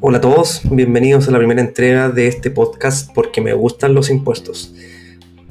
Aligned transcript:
Hola 0.00 0.18
a 0.18 0.20
todos, 0.20 0.62
bienvenidos 0.70 1.28
a 1.28 1.30
la 1.30 1.38
primera 1.38 1.60
entrega 1.60 2.08
de 2.08 2.28
este 2.28 2.50
podcast 2.50 3.12
porque 3.12 3.40
me 3.40 3.52
gustan 3.52 3.94
los 3.94 4.10
impuestos. 4.10 4.74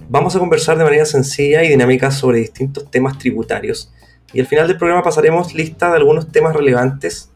Vamos 0.10 0.36
a 0.36 0.40
conversar 0.40 0.78
de 0.78 0.84
manera 0.84 1.06
sencilla 1.06 1.64
y 1.64 1.70
dinámica 1.70 2.12
sobre 2.12 2.40
distintos 2.40 2.90
temas 2.90 3.18
tributarios 3.18 3.94
y 4.34 4.40
al 4.40 4.48
final 4.48 4.68
del 4.68 4.78
programa 4.78 5.04
pasaremos 5.04 5.54
lista 5.54 5.90
de 5.92 5.98
algunos 5.98 6.32
temas 6.32 6.56
relevantes 6.56 7.30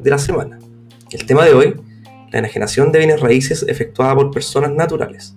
de 0.00 0.10
la 0.10 0.18
semana. 0.18 0.58
El 1.10 1.26
tema 1.26 1.44
de 1.44 1.54
hoy, 1.54 1.74
la 2.30 2.38
enajenación 2.38 2.92
de 2.92 2.98
bienes 2.98 3.20
raíces 3.20 3.64
efectuada 3.68 4.14
por 4.14 4.30
personas 4.30 4.72
naturales. 4.72 5.34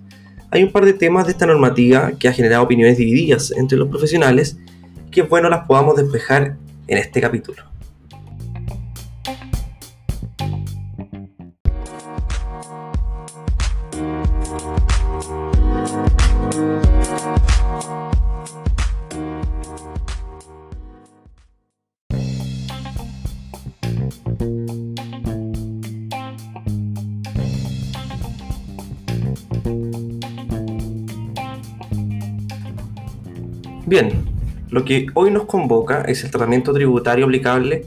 Hay 0.51 0.63
un 0.63 0.71
par 0.71 0.85
de 0.85 0.93
temas 0.93 1.25
de 1.25 1.31
esta 1.31 1.45
normativa 1.45 2.11
que 2.19 2.27
ha 2.27 2.33
generado 2.33 2.63
opiniones 2.63 2.97
divididas 2.97 3.51
entre 3.51 3.77
los 3.77 3.89
profesionales 3.89 4.57
es 5.21 5.29
bueno 5.29 5.49
las 5.49 5.65
podamos 5.65 5.95
despejar 5.95 6.57
en 6.87 6.97
este 6.97 7.21
capítulo. 7.21 7.63
Bien, 33.87 34.24
lo 34.75 34.83
que 34.83 35.07
hoy 35.13 35.31
nos 35.31 35.45
convoca 35.45 36.01
es 36.01 36.25
el 36.25 36.31
tratamiento 36.31 36.73
tributario 36.73 37.23
aplicable 37.23 37.85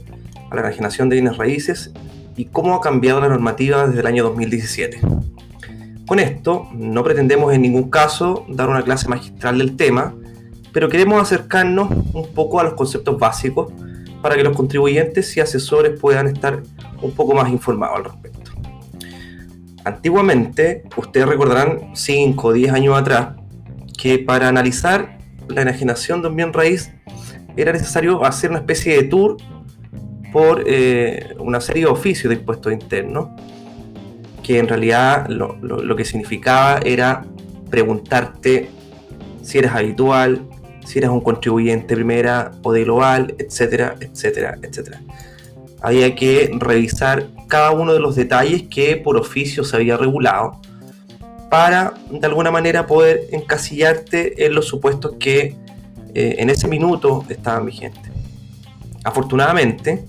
a 0.49 0.55
la 0.55 0.61
enajenación 0.61 1.07
de 1.07 1.17
bienes 1.17 1.37
raíces 1.37 1.91
y 2.35 2.45
cómo 2.45 2.73
ha 2.73 2.81
cambiado 2.81 3.21
la 3.21 3.29
normativa 3.29 3.85
desde 3.85 3.99
el 3.99 4.07
año 4.07 4.23
2017. 4.23 4.99
Con 6.07 6.17
esto, 6.17 6.67
no 6.73 7.03
pretendemos 7.03 7.53
en 7.53 7.61
ningún 7.61 7.91
caso 7.91 8.43
dar 8.49 8.69
una 8.69 8.81
clase 8.81 9.07
magistral 9.07 9.59
del 9.59 9.75
tema, 9.75 10.15
pero 10.73 10.89
queremos 10.89 11.21
acercarnos 11.21 11.91
un 11.91 12.33
poco 12.33 12.59
a 12.59 12.63
los 12.63 12.73
conceptos 12.73 13.19
básicos 13.19 13.71
para 14.23 14.35
que 14.35 14.43
los 14.43 14.57
contribuyentes 14.57 15.37
y 15.37 15.41
asesores 15.41 15.99
puedan 15.99 16.25
estar 16.25 16.63
un 17.03 17.11
poco 17.11 17.35
más 17.35 17.51
informados 17.51 17.97
al 17.97 18.03
respecto. 18.05 18.51
Antiguamente, 19.85 20.85
ustedes 20.97 21.27
recordarán 21.27 21.91
5 21.93 22.47
o 22.47 22.51
10 22.51 22.73
años 22.73 22.97
atrás, 22.97 23.35
que 23.95 24.17
para 24.17 24.47
analizar 24.47 25.18
la 25.49 25.61
enajenación 25.63 26.21
de 26.21 26.29
un 26.29 26.35
bien 26.35 26.53
raíz, 26.53 26.91
era 27.57 27.71
necesario 27.71 28.23
hacer 28.23 28.49
una 28.49 28.59
especie 28.59 28.95
de 28.95 29.03
tour 29.03 29.37
por 30.31 30.63
eh, 30.65 31.35
una 31.39 31.59
serie 31.59 31.85
de 31.85 31.89
oficios 31.89 32.29
de 32.29 32.39
impuestos 32.39 32.71
internos, 32.71 33.29
que 34.43 34.59
en 34.59 34.67
realidad 34.67 35.27
lo, 35.27 35.57
lo, 35.61 35.95
que 35.95 36.05
significaba 36.05 36.79
era 36.83 37.25
preguntarte 37.69 38.69
si 39.41 39.57
eres 39.57 39.71
habitual, 39.71 40.41
si 40.85 40.99
eres 40.99 41.09
un 41.09 41.21
contribuyente 41.21 41.95
primera 41.95 42.51
o 42.63 42.71
de 42.71 42.83
global, 42.83 43.35
etcétera, 43.37 43.95
etcétera, 43.99 44.57
etcétera. 44.61 45.01
Había 45.81 46.15
que 46.15 46.51
revisar 46.57 47.27
cada 47.47 47.71
uno 47.71 47.93
de 47.93 47.99
los 47.99 48.15
detalles 48.15 48.63
que 48.63 48.97
por 48.97 49.17
oficio 49.17 49.63
se 49.63 49.75
había 49.75 49.97
regulado 49.97 50.59
para 51.49 51.93
de 52.11 52.25
alguna 52.25 52.51
manera 52.51 52.85
poder 52.85 53.27
encasillarte 53.31 54.45
en 54.45 54.53
los 54.53 54.67
supuestos 54.67 55.15
que 55.19 55.55
eh, 56.13 56.35
en 56.39 56.49
ese 56.49 56.67
minuto 56.67 57.25
estaban 57.29 57.65
vigentes. 57.65 58.11
Afortunadamente, 59.03 60.05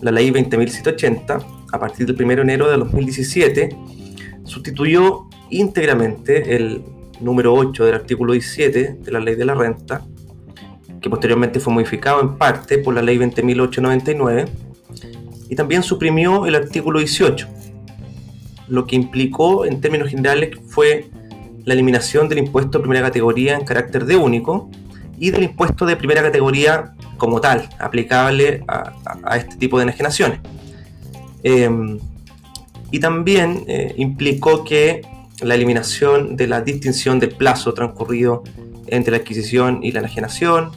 la 0.00 0.10
ley 0.10 0.30
20.180, 0.30 1.44
a 1.72 1.78
partir 1.78 2.06
del 2.06 2.22
1 2.22 2.36
de 2.36 2.42
enero 2.42 2.70
de 2.70 2.76
2017, 2.76 3.76
sustituyó 4.44 5.28
íntegramente 5.50 6.56
el 6.56 6.82
número 7.20 7.54
8 7.54 7.84
del 7.84 7.94
artículo 7.94 8.32
17 8.32 8.98
de 9.00 9.12
la 9.12 9.20
ley 9.20 9.34
de 9.34 9.44
la 9.44 9.54
renta, 9.54 10.02
que 11.00 11.08
posteriormente 11.08 11.60
fue 11.60 11.72
modificado 11.72 12.20
en 12.20 12.36
parte 12.36 12.78
por 12.78 12.94
la 12.94 13.02
ley 13.02 13.18
20.899, 13.18 14.48
y 15.48 15.56
también 15.56 15.82
suprimió 15.82 16.46
el 16.46 16.54
artículo 16.54 16.98
18, 16.98 17.48
lo 18.68 18.86
que 18.86 18.96
implicó 18.96 19.64
en 19.64 19.80
términos 19.80 20.08
generales 20.08 20.56
fue 20.68 21.06
la 21.64 21.74
eliminación 21.74 22.28
del 22.28 22.38
impuesto 22.38 22.78
de 22.78 22.82
primera 22.82 23.02
categoría 23.02 23.56
en 23.56 23.64
carácter 23.64 24.04
de 24.04 24.16
único 24.16 24.70
y 25.18 25.30
del 25.30 25.44
impuesto 25.44 25.86
de 25.86 25.96
primera 25.96 26.22
categoría 26.22 26.92
como 27.16 27.40
tal, 27.40 27.68
aplicable 27.78 28.64
a, 28.68 29.36
este 29.36 29.56
tipo 29.56 29.78
de 29.78 29.84
enajenaciones. 29.84 30.40
Em, 31.42 31.98
y 32.90 33.00
también 33.00 33.64
eh, 33.66 33.94
implicó 33.96 34.64
que 34.64 35.02
la 35.42 35.54
eliminación 35.54 36.36
de 36.36 36.46
la 36.46 36.60
distinción 36.60 37.18
del 37.18 37.30
plazo 37.30 37.74
transcurrido 37.74 38.42
entre 38.86 39.12
la 39.12 39.18
adquisición 39.18 39.80
y 39.82 39.92
la 39.92 40.00
enajenación, 40.00 40.70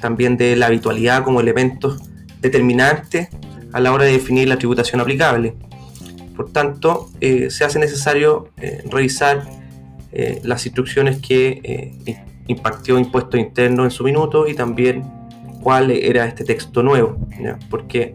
también 0.00 0.36
de 0.36 0.56
la 0.56 0.66
habitualidad 0.66 1.24
como 1.24 1.40
elementos 1.40 2.00
determinantes 2.40 3.28
a 3.72 3.80
la 3.80 3.92
hora 3.92 4.04
de 4.04 4.12
definir 4.12 4.48
la 4.48 4.58
tributación 4.58 5.00
aplicable. 5.00 5.54
Por 6.36 6.50
tanto, 6.50 7.10
eh, 7.20 7.50
se 7.50 7.64
hace 7.64 7.78
necesario 7.78 8.48
eh, 8.56 8.82
revisar 8.90 9.44
eh, 10.12 10.40
las 10.44 10.64
instrucciones 10.66 11.20
que 11.20 11.94
impactó 12.46 12.98
Impuesto 12.98 13.36
Interno 13.36 13.84
en 13.84 13.90
su 13.90 14.04
minuto 14.04 14.46
y 14.48 14.54
también 14.54 15.04
cuál 15.62 15.90
era 15.90 16.26
este 16.26 16.44
texto 16.44 16.82
nuevo, 16.82 17.16
porque 17.70 18.14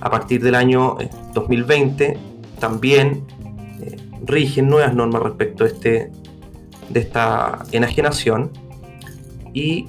a 0.00 0.10
partir 0.10 0.42
del 0.42 0.54
año 0.54 0.96
2020 1.32 2.18
también 2.58 3.24
rigen 4.26 4.68
nuevas 4.68 4.94
normas 4.94 5.22
respecto 5.22 5.64
este, 5.64 6.10
de 6.88 7.00
esta 7.00 7.64
enajenación 7.70 8.50
y 9.52 9.86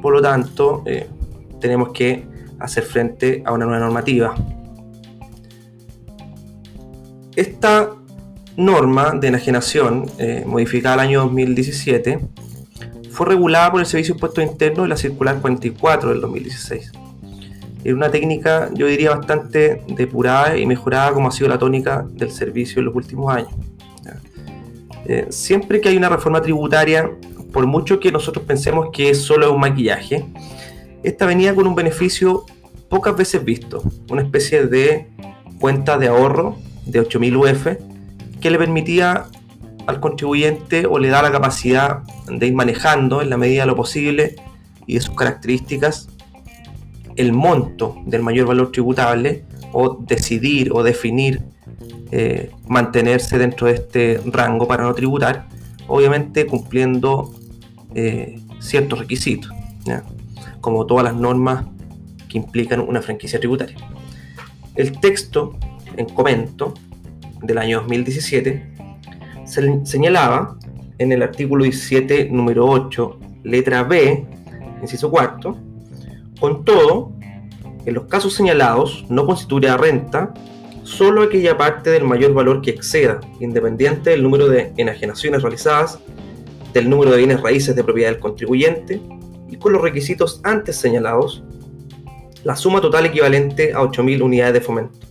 por 0.00 0.14
lo 0.14 0.22
tanto 0.22 0.84
tenemos 1.60 1.90
que 1.92 2.24
hacer 2.60 2.84
frente 2.84 3.42
a 3.44 3.52
una 3.52 3.66
nueva 3.66 3.80
normativa. 3.80 4.34
Esta 7.38 7.94
norma 8.56 9.12
de 9.12 9.28
enajenación, 9.28 10.06
eh, 10.18 10.42
modificada 10.44 10.96
el 10.96 11.00
año 11.02 11.20
2017, 11.20 12.18
fue 13.12 13.26
regulada 13.26 13.70
por 13.70 13.78
el 13.78 13.86
Servicio 13.86 14.14
de 14.14 14.16
Impuestos 14.16 14.44
Internos 14.44 14.86
y 14.86 14.90
la 14.90 14.96
Circular 14.96 15.40
44 15.40 16.10
del 16.10 16.20
2016. 16.20 16.90
Era 17.84 17.94
una 17.94 18.10
técnica, 18.10 18.70
yo 18.74 18.88
diría, 18.88 19.10
bastante 19.10 19.84
depurada 19.86 20.58
y 20.58 20.66
mejorada 20.66 21.12
como 21.12 21.28
ha 21.28 21.30
sido 21.30 21.48
la 21.48 21.60
tónica 21.60 22.04
del 22.10 22.32
servicio 22.32 22.80
en 22.80 22.86
los 22.86 22.96
últimos 22.96 23.32
años. 23.32 23.52
Eh, 25.04 25.28
siempre 25.30 25.80
que 25.80 25.90
hay 25.90 25.96
una 25.96 26.08
reforma 26.08 26.42
tributaria, 26.42 27.08
por 27.52 27.68
mucho 27.68 28.00
que 28.00 28.10
nosotros 28.10 28.46
pensemos 28.46 28.88
que 28.92 29.10
es 29.10 29.22
solo 29.22 29.54
un 29.54 29.60
maquillaje, 29.60 30.26
esta 31.04 31.24
venía 31.24 31.54
con 31.54 31.68
un 31.68 31.76
beneficio 31.76 32.46
pocas 32.88 33.16
veces 33.16 33.44
visto, 33.44 33.80
una 34.10 34.22
especie 34.22 34.66
de 34.66 35.06
cuenta 35.60 35.98
de 35.98 36.08
ahorro 36.08 36.56
de 36.88 37.00
8000 37.00 37.36
UF 37.36 37.66
que 38.40 38.50
le 38.50 38.58
permitía 38.58 39.26
al 39.86 40.00
contribuyente 40.00 40.86
o 40.86 40.98
le 40.98 41.08
da 41.08 41.22
la 41.22 41.30
capacidad 41.30 42.02
de 42.26 42.46
ir 42.46 42.54
manejando 42.54 43.22
en 43.22 43.30
la 43.30 43.36
medida 43.36 43.62
de 43.62 43.66
lo 43.66 43.76
posible 43.76 44.36
y 44.86 44.94
de 44.94 45.00
sus 45.00 45.14
características 45.14 46.08
el 47.16 47.32
monto 47.32 47.96
del 48.06 48.22
mayor 48.22 48.46
valor 48.46 48.70
tributable 48.70 49.44
o 49.72 49.96
decidir 50.00 50.72
o 50.72 50.82
definir 50.82 51.42
eh, 52.10 52.50
mantenerse 52.66 53.38
dentro 53.38 53.66
de 53.66 53.74
este 53.74 54.20
rango 54.24 54.66
para 54.66 54.84
no 54.84 54.94
tributar, 54.94 55.46
obviamente 55.88 56.46
cumpliendo 56.46 57.34
eh, 57.94 58.40
ciertos 58.60 58.98
requisitos, 59.00 59.52
como 60.60 60.86
todas 60.86 61.04
las 61.04 61.14
normas 61.14 61.66
que 62.28 62.38
implican 62.38 62.80
una 62.80 63.02
franquicia 63.02 63.38
tributaria. 63.38 63.76
El 64.74 65.00
texto 65.00 65.56
en 65.98 66.06
comento 66.06 66.74
del 67.42 67.58
año 67.58 67.80
2017, 67.80 68.72
se 69.44 69.84
señalaba 69.84 70.56
en 70.98 71.12
el 71.12 71.22
artículo 71.22 71.64
17, 71.64 72.28
número 72.30 72.66
8, 72.66 73.18
letra 73.44 73.82
B, 73.82 74.26
inciso 74.80 75.10
cuarto, 75.10 75.56
con 76.40 76.64
todo, 76.64 77.12
en 77.84 77.94
los 77.94 78.06
casos 78.06 78.34
señalados 78.34 79.06
no 79.08 79.26
constituirá 79.26 79.76
renta 79.76 80.34
solo 80.82 81.22
aquella 81.22 81.56
parte 81.56 81.90
del 81.90 82.04
mayor 82.04 82.32
valor 82.32 82.62
que 82.62 82.70
exceda, 82.70 83.20
independiente 83.40 84.10
del 84.10 84.22
número 84.22 84.48
de 84.48 84.72
enajenaciones 84.76 85.42
realizadas, 85.42 85.98
del 86.72 86.88
número 86.88 87.10
de 87.10 87.18
bienes 87.18 87.42
raíces 87.42 87.74
de 87.76 87.84
propiedad 87.84 88.10
del 88.10 88.20
contribuyente 88.20 89.00
y 89.50 89.56
con 89.56 89.72
los 89.72 89.82
requisitos 89.82 90.40
antes 90.44 90.76
señalados, 90.76 91.42
la 92.44 92.56
suma 92.56 92.80
total 92.80 93.06
equivalente 93.06 93.72
a 93.72 93.80
8.000 93.80 94.22
unidades 94.22 94.54
de 94.54 94.60
fomento. 94.60 95.07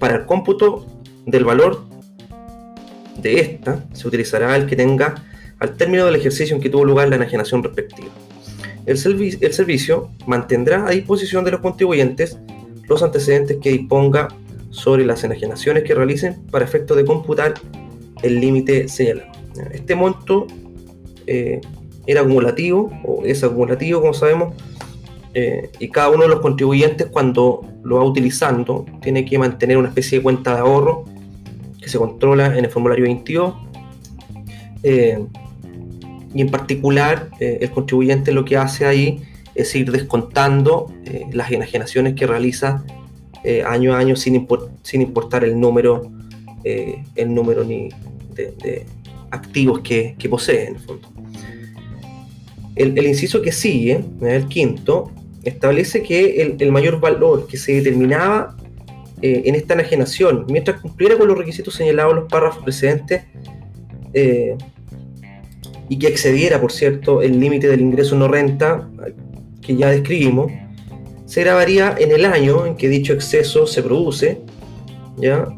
Para 0.00 0.16
el 0.16 0.26
cómputo 0.26 0.86
del 1.26 1.44
valor 1.44 1.84
de 3.22 3.40
esta 3.40 3.84
se 3.92 4.08
utilizará 4.08 4.56
el 4.56 4.66
que 4.66 4.74
tenga 4.74 5.22
al 5.60 5.76
término 5.76 6.06
del 6.06 6.16
ejercicio 6.16 6.56
en 6.56 6.62
que 6.62 6.70
tuvo 6.70 6.84
lugar 6.84 7.08
la 7.08 7.16
enajenación 7.16 7.62
respectiva. 7.62 8.08
el, 8.86 8.98
servicio 8.98 10.10
mantendrá 10.26 10.86
a 10.86 10.90
disposición 10.90 11.44
de 11.44 11.52
los 11.52 11.60
contribuyentes 11.60 12.38
los 12.88 13.04
antecedentes 13.04 13.58
que 13.62 13.70
disponga 13.70 14.28
sobre 14.70 15.04
las 15.04 15.22
enajenaciones 15.22 15.84
que 15.84 15.94
realicen 15.94 16.42
para 16.50 16.64
efecto 16.64 16.96
de 16.96 17.04
computar 17.04 17.54
el 18.22 18.40
límite 18.40 18.88
señalado. 18.88 19.30
Este 19.72 19.94
monto 19.94 20.46
eh, 21.26 21.60
era 22.06 22.22
acumulativo, 22.22 22.90
o 23.04 23.22
es 23.24 23.44
acumulativo, 23.44 24.00
como 24.00 24.14
sabemos, 24.14 24.54
eh, 25.34 25.70
y 25.78 25.88
cada 25.88 26.10
uno 26.10 26.24
de 26.24 26.28
los 26.28 26.40
contribuyentes 26.40 27.06
cuando 27.06 27.66
lo 27.82 27.96
va 27.96 28.04
utilizando 28.04 28.86
tiene 29.00 29.24
que 29.24 29.38
mantener 29.38 29.76
una 29.76 29.88
especie 29.88 30.18
de 30.18 30.22
cuenta 30.22 30.54
de 30.54 30.60
ahorro 30.60 31.04
que 31.80 31.88
se 31.88 31.98
controla 31.98 32.46
en 32.56 32.64
el 32.64 32.70
formulario 32.70 33.04
22. 33.04 33.54
Eh, 34.82 35.24
y 36.32 36.40
en 36.40 36.48
particular, 36.48 37.28
el 37.40 37.70
contribuyente 37.70 38.30
lo 38.30 38.44
que 38.44 38.56
hace 38.56 38.86
ahí 38.86 39.20
es 39.56 39.74
ir 39.74 39.90
descontando 39.90 40.92
las 41.32 41.50
enajenaciones 41.50 42.14
que 42.14 42.24
realiza 42.24 42.84
año 43.66 43.94
a 43.94 43.98
año 43.98 44.14
sin, 44.14 44.46
sin 44.82 45.02
importar 45.02 45.42
el 45.42 45.58
número, 45.58 46.08
el 46.62 47.34
número 47.34 47.64
ni 47.64 47.88
de, 48.36 48.86
activos 49.30 49.80
que, 49.80 50.16
posee 50.28 50.68
en 50.68 50.74
el 50.74 50.80
fondo. 50.80 51.08
El, 52.76 53.06
inciso 53.06 53.42
que 53.42 53.52
sigue, 53.52 54.04
el 54.22 54.46
quinto, 54.48 55.10
establece 55.44 56.02
que 56.02 56.56
el, 56.58 56.72
mayor 56.72 57.00
valor 57.00 57.46
que 57.46 57.56
se 57.56 57.72
determinaba 57.72 58.56
eh, 59.22 59.42
en 59.46 59.54
esta 59.54 59.74
enajenación, 59.74 60.46
mientras 60.48 60.80
cumpliera 60.80 61.16
con 61.16 61.28
los 61.28 61.36
requisitos 61.36 61.74
señalados 61.74 62.12
en 62.12 62.20
los 62.20 62.30
párrafos 62.30 62.62
precedentes, 62.62 63.22
eh, 64.12 64.56
y 65.88 65.98
que 65.98 66.06
excediera, 66.06 66.60
por 66.60 66.72
cierto, 66.72 67.20
el 67.20 67.38
límite 67.40 67.68
del 67.68 67.80
ingreso 67.80 68.16
no 68.16 68.28
renta 68.28 68.88
que 69.60 69.76
ya 69.76 69.90
describimos, 69.90 70.52
se 71.26 71.42
grabaría 71.42 71.94
en 71.98 72.12
el 72.12 72.24
año 72.24 72.66
en 72.66 72.76
que 72.76 72.88
dicho 72.88 73.12
exceso 73.12 73.66
se 73.66 73.82
produce, 73.82 74.40
¿ya? 75.16 75.48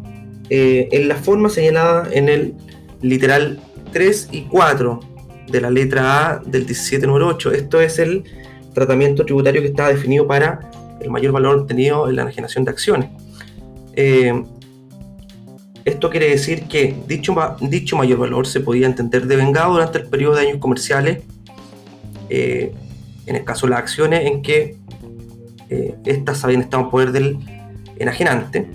Eh, 0.49 0.89
en 0.93 1.09
la 1.09 1.17
forma 1.17 1.49
señalada 1.49 2.09
en 2.13 2.29
el 2.29 2.55
literal 3.01 3.61
3 3.93 4.29
y 4.33 4.43
4 4.43 5.01
de 5.49 5.61
la 5.61 5.71
letra 5.71 6.31
A 6.31 6.39
del 6.41 6.67
17 6.67 7.07
número 7.07 7.29
8. 7.29 7.53
Esto 7.53 7.81
es 7.81 7.99
el 7.99 8.25
tratamiento 8.73 9.25
tributario 9.25 9.61
que 9.61 9.69
está 9.69 9.89
definido 9.89 10.27
para 10.27 10.71
el 11.01 11.11
mayor 11.11 11.33
valor 11.33 11.59
obtenido 11.59 12.09
en 12.09 12.17
la 12.17 12.23
enajenación 12.23 12.65
de 12.65 12.71
acciones. 12.71 13.11
Eh, 13.95 14.43
esto 15.85 16.11
quiere 16.11 16.31
decir 16.31 16.69
que 16.69 16.97
dicho, 17.09 17.35
dicho 17.61 17.97
mayor 17.97 18.19
valor 18.19 18.47
se 18.47 18.61
podía 18.61 18.87
entender 18.87 19.27
devengado 19.27 19.73
durante 19.73 19.99
el 19.99 20.07
periodo 20.07 20.37
de 20.37 20.49
años 20.49 20.59
comerciales, 20.59 21.23
eh, 22.29 22.73
en 23.27 23.37
el 23.37 23.45
caso 23.45 23.67
de 23.67 23.71
las 23.71 23.81
acciones 23.81 24.27
en 24.27 24.43
que 24.43 24.77
eh, 25.71 25.95
estas 26.05 26.45
habían 26.45 26.63
estado 26.63 26.85
en 26.85 26.91
poder 26.91 27.13
del 27.13 27.39
enajenante, 27.99 28.69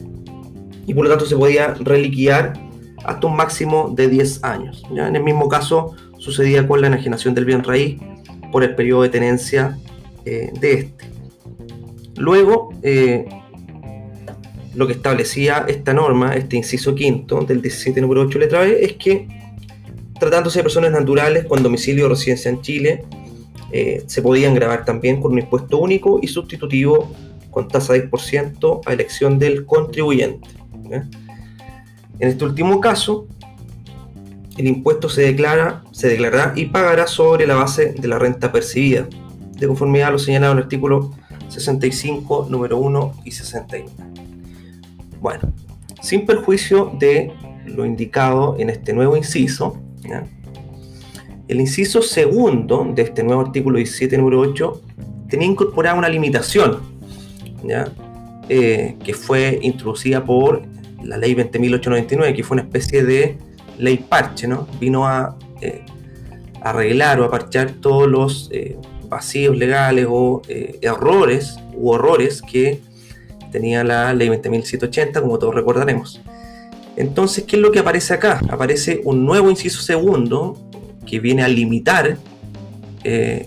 y 0.86 0.94
por 0.94 1.06
lo 1.06 1.10
tanto 1.10 1.26
se 1.26 1.36
podía 1.36 1.74
reliquidar 1.76 2.54
hasta 3.04 3.28
un 3.28 3.36
máximo 3.36 3.94
de 3.96 4.10
10 4.10 4.44
años. 4.44 4.84
¿ya? 4.94 5.08
En 5.08 5.16
el 5.16 5.24
mismo 5.24 5.48
caso 5.48 5.96
sucedía 6.18 6.68
con 6.68 6.82
la 6.82 6.88
enajenación 6.88 7.34
del 7.34 7.46
bien 7.46 7.64
raíz 7.64 8.00
por 8.52 8.64
el 8.64 8.76
periodo 8.76 9.04
de 9.04 9.10
tenencia 9.10 9.78
eh, 10.30 10.52
de 10.60 10.74
este. 10.74 11.06
Luego, 12.18 12.74
eh, 12.84 13.26
lo 14.76 14.86
que 14.86 14.94
establecía 14.94 15.64
esta 15.70 15.94
norma, 15.94 16.36
este 16.36 16.58
inciso 16.58 16.94
quinto 16.96 17.40
del 17.42 17.62
17 17.62 18.02
número 18.02 18.24
8 18.24 18.38
letra 18.40 18.62
B, 18.62 18.78
es 18.84 18.94
que 18.94 19.26
tratándose 20.20 20.60
de 20.60 20.64
personas 20.64 20.92
naturales 20.92 21.46
con 21.46 21.64
domicilio 21.64 22.08
o 22.08 22.10
residencia 22.10 22.50
en 22.50 22.62
Chile, 22.62 23.06
eh, 23.72 24.04
se 24.06 24.22
podían 24.22 24.54
grabar 24.54 24.84
también 24.84 25.22
con 25.22 25.32
un 25.32 25.40
impuesto 25.40 25.78
único 25.78 26.20
y 26.22 26.28
sustitutivo 26.28 27.10
con 27.50 27.70
tasa 27.70 27.94
de 27.94 28.10
10% 28.10 28.82
a 28.86 28.94
elección 28.94 29.40
del 29.40 29.66
contribuyente. 29.66 30.50
En 32.20 32.28
este 32.28 32.44
último 32.44 32.82
caso, 32.82 33.28
el 34.58 34.68
impuesto 34.68 35.08
se 35.08 35.22
declara, 35.22 35.84
se 35.92 36.10
declarará 36.10 36.54
y 36.56 36.66
pagará 36.66 37.08
sobre 37.08 37.48
la 37.48 37.56
base 37.56 37.94
de 37.94 38.08
la 38.08 38.20
renta 38.20 38.52
percibida, 38.52 39.08
de 39.58 39.68
conformidad 39.68 40.10
a 40.10 40.12
lo 40.12 40.20
señalado 40.20 40.54
en 40.54 40.60
el 40.60 40.64
artículo 40.64 41.12
65, 41.50 42.48
número 42.50 42.78
1 42.78 43.14
y 43.24 43.32
61. 43.32 43.90
Bueno, 45.20 45.54
sin 46.02 46.26
perjuicio 46.26 46.92
de 47.00 47.32
lo 47.66 47.86
indicado 47.86 48.56
en 48.60 48.70
este 48.70 48.94
nuevo 48.94 49.18
inciso, 49.18 49.78
el 51.48 51.60
inciso 51.62 52.02
segundo 52.02 52.92
de 52.94 53.02
este 53.04 53.24
nuevo 53.24 53.42
artículo 53.42 53.78
17, 53.78 54.18
número 54.18 54.42
8, 54.42 54.82
tenía 55.30 55.48
incorporada 55.48 55.98
una 55.98 56.10
limitación, 56.10 56.80
eh, 58.50 58.96
que 59.04 59.14
fue 59.14 59.60
introducida 59.62 60.24
por 60.24 60.64
la 61.04 61.18
ley 61.18 61.36
20.899, 61.36 62.36
que 62.36 62.44
fue 62.44 62.56
una 62.56 62.64
especie 62.64 63.04
de 63.04 63.38
ley 63.78 63.98
parche, 63.98 64.48
¿no? 64.48 64.68
Vino 64.80 65.08
a 65.08 65.38
eh, 65.62 65.84
arreglar 66.62 67.20
o 67.22 67.26
a 67.26 67.32
parchar 67.32 67.72
todos 67.72 68.08
los 68.08 68.50
eh, 68.52 68.78
vacíos 69.08 69.58
legales 69.58 70.08
o 70.10 70.42
eh, 70.48 70.80
errores 70.82 71.58
u 71.74 71.90
horrores 71.90 72.42
que 72.42 72.82
tenía 73.52 73.84
la 73.84 74.14
ley 74.14 74.30
20.780, 74.30 75.22
como 75.22 75.40
todos 75.40 75.56
recordaremos. 75.56 76.22
Entonces, 76.96 77.44
¿qué 77.46 77.56
es 77.56 77.62
lo 77.62 77.72
que 77.72 77.80
aparece 77.80 78.14
acá? 78.14 78.42
Aparece 78.50 79.02
un 79.04 79.26
nuevo 79.26 79.50
inciso 79.50 79.82
segundo 79.82 80.70
que 81.06 81.20
viene 81.20 81.44
a 81.44 81.48
limitar 81.48 82.18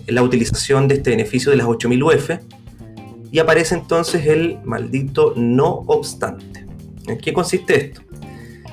la 0.06 0.22
utilización 0.22 0.88
de 0.88 0.94
este 0.94 1.10
beneficio 1.10 1.50
de 1.50 1.58
las 1.58 1.66
8.000 1.66 2.02
UF 2.02 2.30
y 3.32 3.38
aparece 3.38 3.74
entonces 3.74 4.26
el 4.26 4.58
maldito 4.64 5.34
no 5.36 5.84
obstante. 5.86 6.66
¿En 7.06 7.18
qué 7.18 7.32
consiste 7.32 7.76
esto? 7.76 8.02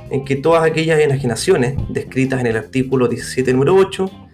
En 0.09 0.25
que 0.25 0.35
todas 0.35 0.63
aquellas 0.63 0.99
enajenaciones 0.99 1.75
descritas 1.89 2.39
en 2.39 2.47
el 2.47 2.57
artículo 2.57 3.07
17, 3.07 3.53
número 3.53 3.75
8, 3.75 4.26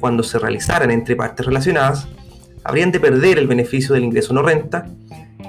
cuando 0.00 0.22
se 0.22 0.38
realizaran 0.38 0.90
entre 0.90 1.16
partes 1.16 1.46
relacionadas, 1.46 2.08
habrían 2.64 2.90
de 2.90 3.00
perder 3.00 3.38
el 3.38 3.46
beneficio 3.46 3.94
del 3.94 4.04
ingreso 4.04 4.34
no 4.34 4.42
renta, 4.42 4.86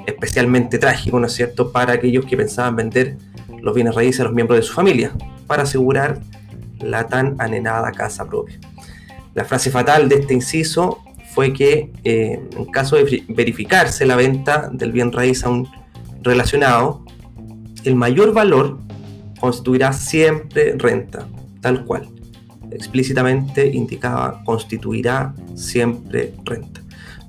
especialmente 0.06 0.78
trágico, 0.78 1.20
¿no 1.20 1.28
es 1.28 1.34
cierto?, 1.34 1.72
para 1.72 1.94
aquellos 1.94 2.26
que 2.26 2.38
pensaban 2.38 2.76
vender 2.76 3.18
los 3.62 3.74
bienes 3.74 3.96
raíces 3.96 4.22
a 4.22 4.24
los 4.26 4.34
miembros 4.34 4.60
de 4.60 4.64
su 4.64 4.74
familia, 4.74 5.12
para 5.48 5.64
asegurar 5.64 6.20
la 6.80 7.08
tan 7.08 7.36
anhelada 7.40 7.92
casa 7.92 8.26
propia. 8.26 8.60
La 9.34 9.46
frase 9.46 9.72
fatal 9.72 10.10
de 10.10 10.16
este 10.16 10.34
inciso 10.34 11.04
fue 11.34 11.54
que 11.54 11.92
eh, 12.04 12.40
en 12.52 12.66
caso 12.66 12.96
de 12.96 13.24
verificarse 13.28 14.06
la 14.06 14.16
venta 14.16 14.70
del 14.72 14.92
bien 14.92 15.12
raíz 15.12 15.44
a 15.44 15.50
un 15.50 15.68
relacionado, 16.22 17.06
el 17.84 17.96
mayor 17.96 18.34
valor 18.34 18.80
constituirá 19.40 19.94
siempre 19.94 20.74
renta, 20.78 21.28
tal 21.62 21.86
cual. 21.86 22.10
Explícitamente 22.72 23.68
indicaba 23.68 24.44
constituirá 24.44 25.34
siempre 25.56 26.34
renta. 26.44 26.82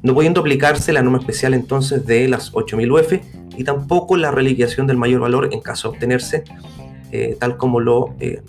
No 0.03 0.15
pudiendo 0.15 0.41
aplicarse 0.41 0.93
la 0.93 1.03
norma 1.03 1.19
especial 1.19 1.55
entonces 1.55 2.07
de 2.07 2.29
las 2.29 2.53
8.000 2.53 2.93
UF 2.93 3.13
y 3.57 3.65
tampoco 3.65 4.17
la 4.17 4.31
reliquiación 4.31 4.87
del 4.87 4.97
mayor 4.97 5.21
valor 5.21 5.49
en 5.53 5.61
caso 5.61 5.89
de 5.89 5.95
obtenerse, 5.95 6.45
eh, 7.11 7.37
tal 7.41 7.57
como 7.57 7.81
lo 7.81 8.15
eh, 8.21 8.43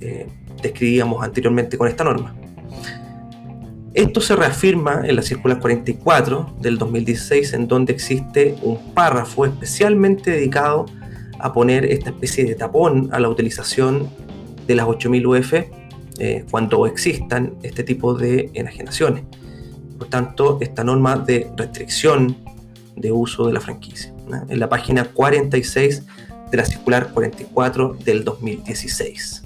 eh, 0.00 0.26
describíamos 0.62 1.22
anteriormente 1.22 1.78
con 1.78 1.86
esta 1.86 2.02
norma. 2.02 2.34
Esto 3.94 4.20
se 4.20 4.36
reafirma 4.36 5.02
en 5.06 5.16
la 5.16 5.22
circular 5.22 5.58
44 5.58 6.56
del 6.60 6.76
2016, 6.76 7.54
en 7.54 7.66
donde 7.66 7.94
existe 7.94 8.56
un 8.62 8.92
párrafo 8.92 9.46
especialmente 9.46 10.32
dedicado 10.32 10.86
a 11.38 11.52
poner 11.52 11.86
esta 11.86 12.10
especie 12.10 12.44
de 12.44 12.54
tapón 12.56 13.08
a 13.12 13.20
la 13.20 13.28
utilización 13.28 14.10
de 14.66 14.74
las 14.74 14.86
8000 14.86 15.26
UF 15.26 15.54
eh, 16.18 16.44
cuando 16.50 16.86
existan 16.86 17.54
este 17.62 17.82
tipo 17.82 18.14
de 18.14 18.50
enajenaciones. 18.54 19.24
Por 19.98 20.08
tanto, 20.08 20.58
esta 20.60 20.84
norma 20.84 21.16
de 21.16 21.50
restricción 21.56 22.36
de 22.96 23.12
uso 23.12 23.46
de 23.46 23.52
la 23.52 23.60
franquicia. 23.60 24.12
En 24.48 24.58
la 24.58 24.68
página 24.68 25.04
46 25.04 26.02
de 26.50 26.56
la 26.56 26.64
circular 26.64 27.12
44 27.12 27.96
del 28.04 28.24
2016. 28.24 29.45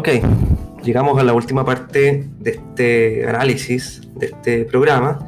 Ok, 0.00 0.08
llegamos 0.82 1.18
a 1.18 1.24
la 1.24 1.34
última 1.34 1.62
parte 1.62 2.26
de 2.38 2.50
este 2.52 3.28
análisis, 3.28 4.00
de 4.16 4.28
este 4.28 4.64
programa, 4.64 5.18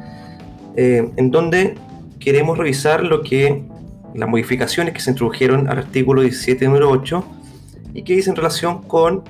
eh, 0.75 1.11
en 1.15 1.29
donde 1.29 1.75
queremos 2.19 2.57
revisar 2.57 3.03
lo 3.03 3.21
que 3.21 3.61
las 4.15 4.27
modificaciones 4.27 4.95
que 4.95 4.99
se 4.99 5.11
introdujeron 5.11 5.69
al 5.69 5.77
artículo 5.77 6.23
17, 6.23 6.65
número 6.65 6.89
8, 6.89 7.23
y 7.93 8.01
que 8.01 8.15
dice 8.15 8.31
en 8.31 8.35
relación 8.35 8.81
con 8.81 9.21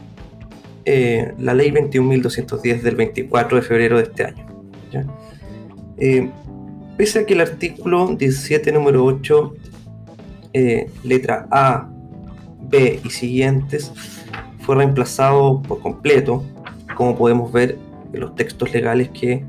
eh, 0.85 1.33
la 1.37 1.53
ley 1.53 1.71
21.210 1.71 2.81
del 2.81 2.95
24 2.95 3.57
de 3.57 3.63
febrero 3.63 3.97
de 3.97 4.03
este 4.03 4.23
año. 4.23 4.47
Eh, 5.97 6.29
pese 6.95 7.19
a 7.19 7.25
que 7.25 7.33
el 7.33 7.41
artículo 7.41 8.15
17, 8.15 8.71
número 8.71 9.03
8, 9.03 9.53
eh, 10.53 10.89
letra 11.03 11.49
A, 11.51 11.89
B 12.61 13.01
y 13.03 13.09
siguientes, 13.09 13.91
fue 14.63 14.75
reemplazado 14.75 15.61
por 15.61 15.79
completo, 15.79 16.43
como 16.95 17.15
podemos 17.15 17.51
ver 17.51 17.77
en 18.11 18.19
los 18.19 18.35
textos 18.35 18.73
legales 18.73 19.09
que 19.09 19.43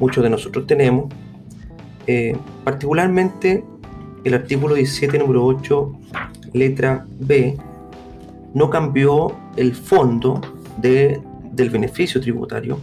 muchos 0.00 0.22
de 0.22 0.30
nosotros 0.30 0.66
tenemos, 0.66 1.12
particularmente 2.64 3.64
el 4.24 4.34
artículo 4.34 4.74
17, 4.74 5.18
número 5.18 5.44
8, 5.44 5.92
letra 6.52 7.06
B, 7.20 7.56
no 8.54 8.70
cambió 8.70 9.32
el 9.56 9.74
fondo 9.74 10.40
de, 10.78 11.20
del 11.52 11.70
beneficio 11.70 12.20
tributario 12.20 12.78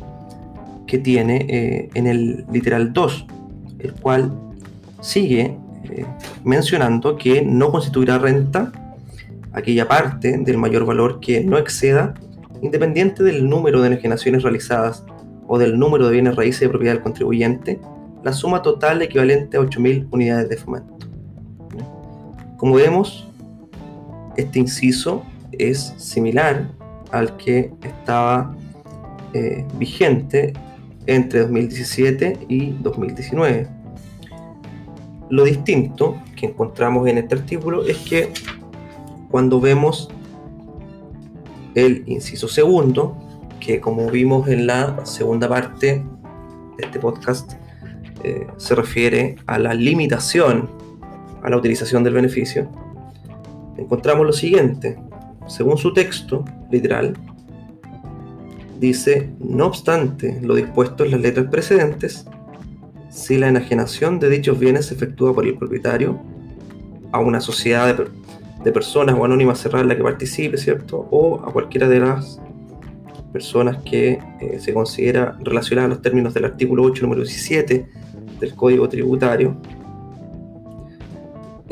que 0.85 0.99
tiene 0.99 1.45
eh, 1.49 1.89
en 1.93 2.07
el 2.07 2.45
literal 2.51 2.93
2, 2.93 3.25
el 3.79 3.93
cual 3.93 4.31
sigue 4.99 5.57
eh, 5.85 6.05
mencionando 6.43 7.15
que 7.15 7.41
no 7.41 7.71
constituirá 7.71 8.19
renta 8.19 8.71
aquella 9.53 9.87
parte 9.87 10.37
del 10.37 10.57
mayor 10.57 10.85
valor 10.85 11.19
que 11.19 11.43
no 11.43 11.57
exceda, 11.57 12.13
independiente 12.61 13.23
del 13.23 13.49
número 13.49 13.81
de 13.81 13.87
enajenaciones 13.87 14.43
realizadas 14.43 15.03
o 15.47 15.57
del 15.57 15.77
número 15.77 16.07
de 16.07 16.13
bienes 16.13 16.35
raíces 16.35 16.61
de 16.61 16.69
propiedad 16.69 16.93
del 16.93 17.03
contribuyente, 17.03 17.79
la 18.23 18.33
suma 18.33 18.61
total 18.61 19.01
equivalente 19.01 19.57
a 19.57 19.61
8.000 19.61 20.07
unidades 20.11 20.49
de 20.49 20.57
fomento. 20.57 21.07
Como 22.57 22.75
vemos, 22.75 23.27
este 24.37 24.59
inciso 24.59 25.23
es 25.51 25.93
similar 25.97 26.71
al 27.11 27.35
que 27.37 27.73
estaba 27.81 28.55
eh, 29.33 29.65
vigente 29.77 30.53
entre 31.07 31.41
2017 31.41 32.45
y 32.47 32.71
2019. 32.81 33.67
Lo 35.29 35.43
distinto 35.43 36.21
que 36.35 36.47
encontramos 36.47 37.07
en 37.07 37.17
este 37.17 37.35
artículo 37.35 37.85
es 37.85 37.97
que 37.97 38.31
cuando 39.31 39.59
vemos 39.59 40.09
el 41.73 42.03
inciso 42.05 42.47
segundo, 42.47 43.17
que 43.59 43.79
como 43.79 44.09
vimos 44.09 44.47
en 44.49 44.67
la 44.67 45.05
segunda 45.05 45.47
parte 45.47 46.03
de 46.77 46.85
este 46.85 46.99
podcast, 46.99 47.53
eh, 48.23 48.45
se 48.57 48.75
refiere 48.75 49.37
a 49.47 49.57
la 49.57 49.73
limitación 49.73 50.69
a 51.43 51.49
la 51.49 51.57
utilización 51.57 52.03
del 52.03 52.13
beneficio, 52.13 52.69
encontramos 53.77 54.25
lo 54.25 54.33
siguiente. 54.33 54.97
Según 55.47 55.77
su 55.77 55.91
texto 55.91 56.45
literal, 56.69 57.17
dice, 58.79 59.31
no 59.39 59.65
obstante 59.65 60.39
lo 60.41 60.55
dispuesto 60.55 61.03
en 61.03 61.11
las 61.11 61.21
letras 61.21 61.47
precedentes, 61.49 62.25
si 63.09 63.37
la 63.37 63.49
enajenación 63.49 64.19
de 64.19 64.29
dichos 64.29 64.59
bienes 64.59 64.85
se 64.85 64.93
efectúa 64.93 65.33
por 65.33 65.45
el 65.45 65.57
propietario 65.57 66.19
a 67.11 67.19
una 67.19 67.41
sociedad 67.41 67.97
de, 67.97 68.07
personas 68.71 69.15
o 69.17 69.25
anónimas 69.25 69.59
cerrada 69.59 69.81
en 69.81 69.87
la 69.89 69.95
que 69.95 70.03
participe, 70.03 70.57
¿cierto? 70.57 71.07
O 71.09 71.41
a 71.43 71.51
cualquiera 71.51 71.87
de 71.87 71.99
las 71.99 72.39
personas 73.33 73.81
que 73.83 74.19
eh, 74.39 74.59
se 74.59 74.73
considera 74.73 75.37
relacionada 75.39 75.87
a 75.87 75.89
los 75.89 76.01
términos 76.01 76.33
del 76.33 76.45
artículo 76.45 76.83
8, 76.83 77.03
número 77.03 77.21
17 77.21 77.87
del 78.39 78.55
Código 78.55 78.89
Tributario, 78.89 79.55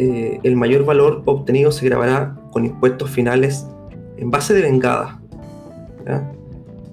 eh, 0.02 0.40
el 0.44 0.56
mayor 0.56 0.86
valor 0.86 1.24
obtenido 1.26 1.74
se 1.74 1.86
grabará 1.86 2.34
con 2.52 2.66
impuestos 2.66 3.10
finales 3.10 3.68
en 4.16 4.32
base 4.32 4.54
de 4.54 4.62
vengada. 4.62 5.20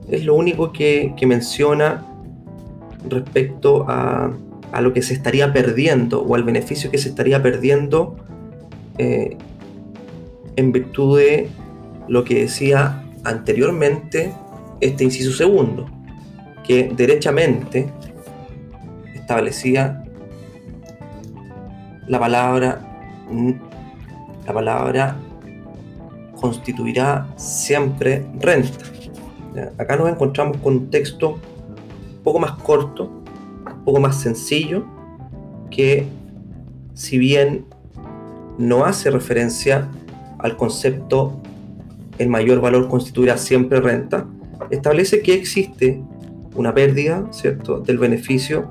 Es 0.08 0.24
lo 0.24 0.34
único 0.34 0.72
que, 0.72 1.14
menciona 1.24 2.04
respecto 3.08 3.86
a, 3.88 4.32
lo 4.80 4.92
que 4.92 5.02
se 5.02 5.14
estaría 5.14 5.52
perdiendo 5.52 6.20
o 6.20 6.34
al 6.34 6.42
beneficio 6.42 6.90
que 6.90 6.98
se 6.98 7.08
estaría 7.08 7.40
perdiendo 7.40 8.16
eh, 8.98 9.38
en 10.56 10.72
virtud 10.72 11.18
de 11.18 11.48
lo 12.08 12.24
que 12.24 12.40
decía 12.40 13.04
anteriormente 13.24 14.32
este 14.80 15.04
inciso 15.04 15.32
segundo, 15.32 15.86
que 16.64 16.92
derechamente 16.96 17.88
establecía 19.14 20.02
la 22.06 22.18
palabra 22.18 22.80
la 24.46 24.52
palabra 24.52 25.16
constituirá 26.40 27.26
siempre 27.36 28.24
renta. 28.38 28.84
Acá 29.78 29.96
nos 29.96 30.08
encontramos 30.08 30.58
con 30.58 30.74
un 30.74 30.90
texto 30.90 31.30
un 31.30 32.22
poco 32.22 32.38
más 32.38 32.52
corto, 32.52 33.10
un 33.66 33.84
poco 33.84 34.00
más 34.00 34.20
sencillo, 34.20 34.84
que 35.70 36.06
si 36.94 37.18
bien 37.18 37.66
no 38.58 38.84
hace 38.84 39.10
referencia 39.10 39.88
al 40.38 40.56
concepto 40.56 41.40
el 42.18 42.28
mayor 42.28 42.60
valor 42.60 42.88
constituirá 42.88 43.36
siempre 43.36 43.80
renta, 43.80 44.26
establece 44.70 45.20
que 45.20 45.34
existe 45.34 46.00
una 46.54 46.74
pérdida 46.74 47.26
¿cierto? 47.30 47.80
del 47.80 47.98
beneficio 47.98 48.66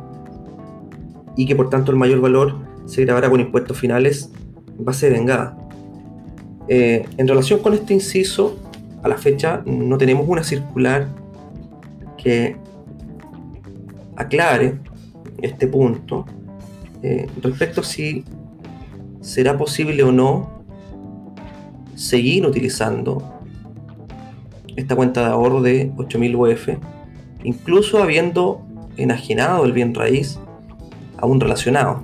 y 1.36 1.46
que 1.46 1.56
por 1.56 1.70
tanto 1.70 1.92
el 1.92 1.98
mayor 1.98 2.22
valor 2.22 2.56
se 2.86 3.04
grabará 3.04 3.30
con 3.30 3.40
impuestos 3.40 3.78
finales 3.78 4.32
base 4.78 5.10
vengada. 5.10 5.58
Eh, 6.68 7.06
en 7.18 7.28
relación 7.28 7.60
con 7.60 7.74
este 7.74 7.94
inciso, 7.94 8.58
a 9.04 9.08
la 9.08 9.18
fecha 9.18 9.62
no 9.66 9.98
tenemos 9.98 10.28
una 10.28 10.44
circular 10.44 11.08
que 12.18 12.56
aclare 14.16 14.80
este 15.42 15.68
punto 15.68 16.26
eh, 17.04 17.28
respecto 17.42 17.82
a 17.82 17.84
si 17.84 18.24
será 19.22 19.58
posible 19.58 20.02
o 20.02 20.12
no 20.12 20.55
seguir 21.96 22.46
utilizando 22.46 23.24
esta 24.76 24.96
cuenta 24.96 25.22
de 25.22 25.28
ahorro 25.28 25.62
de 25.62 25.92
8000 25.98 26.36
UF, 26.36 26.70
incluso 27.44 28.04
habiendo 28.04 28.62
enajenado 28.98 29.66
el 29.66 29.74
bien 29.74 29.94
raíz 29.94 30.40
a 31.18 31.26
un 31.26 31.40
relacionado. 31.40 32.04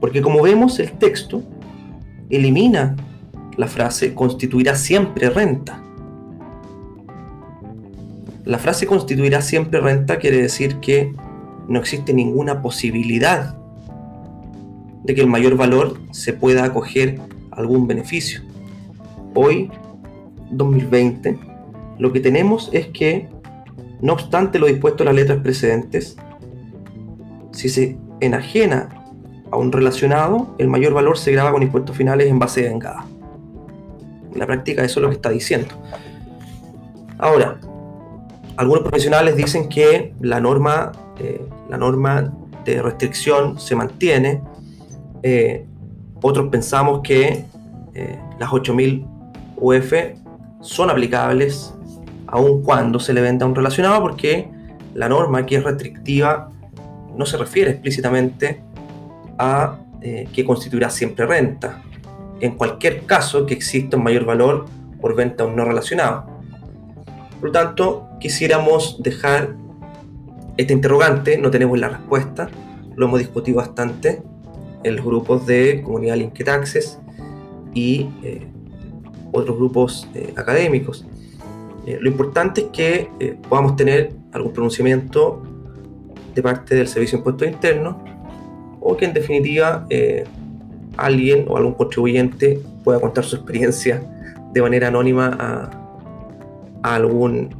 Porque 0.00 0.22
como 0.22 0.42
vemos, 0.42 0.78
el 0.78 0.92
texto 0.92 1.42
elimina 2.30 2.96
la 3.56 3.66
frase 3.66 4.14
constituirá 4.14 4.74
siempre 4.74 5.30
renta. 5.30 5.82
La 8.44 8.58
frase 8.58 8.86
constituirá 8.86 9.40
siempre 9.40 9.80
renta 9.80 10.18
quiere 10.18 10.40
decir 10.40 10.76
que 10.76 11.12
no 11.68 11.80
existe 11.80 12.12
ninguna 12.12 12.62
posibilidad 12.62 13.56
de 15.02 15.14
que 15.14 15.20
el 15.20 15.26
mayor 15.26 15.56
valor 15.56 15.98
se 16.10 16.32
pueda 16.32 16.64
acoger 16.64 17.18
algún 17.56 17.86
beneficio. 17.86 18.42
Hoy, 19.34 19.70
2020, 20.50 21.38
lo 21.98 22.12
que 22.12 22.20
tenemos 22.20 22.70
es 22.72 22.88
que, 22.88 23.28
no 24.00 24.12
obstante 24.12 24.58
lo 24.58 24.66
dispuesto 24.66 25.02
en 25.02 25.06
las 25.06 25.16
letras 25.16 25.38
precedentes, 25.40 26.16
si 27.52 27.68
se 27.68 27.98
enajena 28.20 28.88
a 29.50 29.56
un 29.56 29.72
relacionado, 29.72 30.54
el 30.58 30.68
mayor 30.68 30.92
valor 30.92 31.18
se 31.18 31.32
graba 31.32 31.52
con 31.52 31.62
impuestos 31.62 31.96
finales 31.96 32.28
en 32.28 32.38
base 32.38 32.62
de 32.62 32.68
vengada. 32.68 33.06
En 34.32 34.38
la 34.38 34.46
práctica 34.46 34.84
eso 34.84 35.00
es 35.00 35.02
lo 35.02 35.08
que 35.08 35.16
está 35.16 35.30
diciendo. 35.30 35.68
Ahora, 37.18 37.58
algunos 38.56 38.82
profesionales 38.82 39.36
dicen 39.36 39.68
que 39.68 40.14
la 40.20 40.40
norma, 40.40 40.92
eh, 41.18 41.46
la 41.68 41.78
norma 41.78 42.32
de 42.64 42.82
restricción 42.82 43.58
se 43.58 43.74
mantiene. 43.76 44.42
Eh, 45.22 45.66
otros 46.22 46.48
pensamos 46.48 47.00
que 47.02 47.44
eh, 47.94 48.18
las 48.38 48.52
8000 48.52 49.06
UF 49.56 49.92
son 50.60 50.90
aplicables 50.90 51.74
aun 52.26 52.62
cuando 52.62 52.98
se 52.98 53.12
le 53.12 53.20
venda 53.20 53.46
a 53.46 53.48
un 53.48 53.54
relacionado 53.54 54.02
porque 54.02 54.48
la 54.94 55.08
norma 55.08 55.46
que 55.46 55.56
es 55.56 55.64
restrictiva 55.64 56.50
no 57.14 57.26
se 57.26 57.36
refiere 57.36 57.70
explícitamente 57.70 58.62
a 59.38 59.78
eh, 60.02 60.28
que 60.32 60.44
constituirá 60.44 60.90
siempre 60.90 61.26
renta, 61.26 61.82
en 62.40 62.52
cualquier 62.56 63.06
caso 63.06 63.46
que 63.46 63.54
exista 63.54 63.96
un 63.96 64.04
mayor 64.04 64.24
valor 64.24 64.66
por 65.00 65.14
venta 65.14 65.44
a 65.44 65.46
un 65.46 65.56
no 65.56 65.64
relacionado. 65.64 66.26
Por 67.40 67.48
lo 67.48 67.52
tanto, 67.52 68.08
quisiéramos 68.20 69.02
dejar 69.02 69.54
este 70.56 70.72
interrogante, 70.72 71.38
no 71.38 71.50
tenemos 71.50 71.78
la 71.78 71.88
respuesta, 71.88 72.48
lo 72.94 73.06
hemos 73.06 73.18
discutido 73.18 73.58
bastante 73.58 74.22
en 74.84 74.96
los 74.96 75.04
grupos 75.04 75.46
de 75.46 75.82
comunidad 75.82 76.16
Linked 76.16 76.48
Access 76.48 76.98
y 77.74 78.08
eh, 78.22 78.46
otros 79.32 79.56
grupos 79.56 80.08
eh, 80.14 80.32
académicos. 80.36 81.06
lo 81.86 82.08
importante 82.08 82.62
es 82.62 82.66
que 82.72 83.36
podamos 83.48 83.76
tener 83.76 84.12
algún 84.32 84.52
pronunciamiento 84.52 85.42
de 86.34 86.42
parte 86.42 86.74
del 86.74 86.86
Servicio 86.86 87.16
de 87.16 87.20
Impuestos 87.20 87.48
Internos 87.48 87.96
o 88.80 88.96
que 88.96 89.06
en 89.06 89.14
definitiva 89.14 89.86
eh, 89.90 90.24
alguien 90.96 91.46
o 91.48 91.56
algún 91.56 91.74
contribuyente 91.74 92.60
pueda 92.84 93.00
contar 93.00 93.24
su 93.24 93.36
experiencia 93.36 94.02
de 94.52 94.62
manera 94.62 94.88
anónima 94.88 95.36
a, 96.82 96.94
algún, 96.94 97.54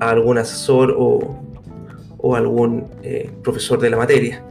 algún 0.00 0.38
asesor 0.38 0.94
o, 0.98 1.42
algún 2.34 2.88
eh, 3.04 3.30
profesor 3.44 3.78
de 3.78 3.88
la 3.88 3.98
materia. 3.98 4.44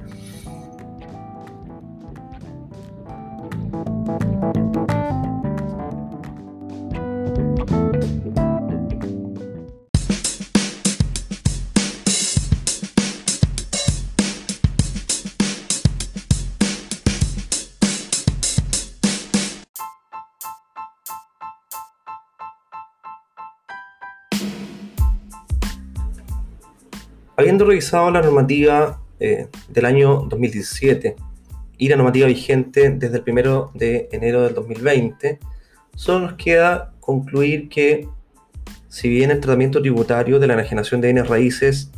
Revisado 27.66 28.12
la 28.12 28.22
normativa 28.22 29.02
eh, 29.20 29.48
del 29.70 29.86
año 29.86 30.28
2017 30.30 31.16
y 31.78 31.90
la 31.90 31.96
normativa 31.96 32.28
vigente 32.28 32.90
desde 32.92 33.18
el 33.18 33.24
1 33.28 33.72
de 33.74 34.08
enero 34.12 34.44
del 34.44 34.54
2020, 34.54 35.40
solo 35.96 36.28
nos 36.28 36.34
queda 36.34 36.94
concluir 37.00 37.68
que 37.70 38.08
si 38.88 39.10
bien 39.10 39.32
el 39.32 39.40
tratamiento 39.40 39.82
tributario 39.82 40.40
de 40.40 40.48
la 40.48 40.54
enajenación 40.54 41.02
de 41.02 41.08
bienes 41.08 41.28
raíces 41.28 41.92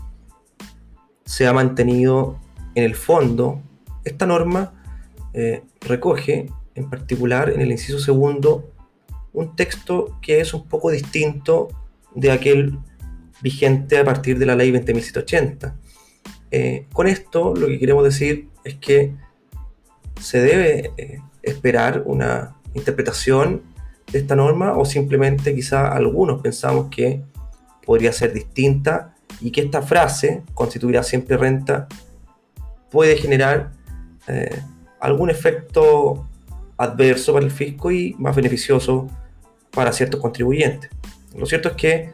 se 1.25 1.45
ha 1.45 1.53
mantenido 1.53 2.39
en 2.75 2.83
el 2.83 2.95
fondo, 2.95 3.61
esta 4.03 4.25
norma 4.25 4.73
eh, 5.33 5.63
recoge 5.81 6.47
en 6.75 6.89
particular 6.89 7.49
en 7.49 7.61
el 7.61 7.71
inciso 7.71 7.99
segundo 7.99 8.71
un 9.33 9.55
texto 9.55 10.17
que 10.21 10.39
es 10.39 10.53
un 10.53 10.67
poco 10.67 10.91
distinto 10.91 11.67
de 12.15 12.31
aquel 12.31 12.79
vigente 13.41 13.97
a 13.97 14.05
partir 14.05 14.37
de 14.39 14.45
la 14.45 14.55
ley 14.55 14.71
20.180. 14.71 15.73
Eh, 16.51 16.85
con 16.93 17.07
esto 17.07 17.53
lo 17.55 17.67
que 17.67 17.79
queremos 17.79 18.03
decir 18.03 18.49
es 18.63 18.75
que 18.75 19.13
se 20.19 20.39
debe 20.39 20.91
eh, 20.97 21.21
esperar 21.43 22.03
una 22.05 22.55
interpretación 22.73 23.63
de 24.11 24.19
esta 24.19 24.35
norma 24.35 24.77
o 24.77 24.85
simplemente 24.85 25.53
quizá 25.53 25.91
algunos 25.91 26.41
pensamos 26.41 26.87
que 26.89 27.23
podría 27.85 28.11
ser 28.11 28.33
distinta 28.33 29.15
y 29.41 29.51
que 29.51 29.61
esta 29.61 29.81
frase, 29.81 30.43
constituirá 30.53 31.03
siempre 31.03 31.37
renta, 31.37 31.87
puede 32.89 33.17
generar 33.17 33.71
eh, 34.27 34.61
algún 34.99 35.29
efecto 35.29 36.27
adverso 36.77 37.33
para 37.33 37.45
el 37.45 37.51
fisco 37.51 37.91
y 37.91 38.15
más 38.17 38.35
beneficioso 38.35 39.07
para 39.71 39.91
ciertos 39.91 40.19
contribuyentes. 40.19 40.89
Lo 41.35 41.45
cierto 41.45 41.69
es 41.69 41.75
que 41.75 42.13